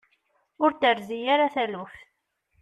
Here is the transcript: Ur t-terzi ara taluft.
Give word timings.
Ur 0.63 0.71
t-terzi 0.73 1.19
ara 1.33 1.53
taluft. 1.53 1.99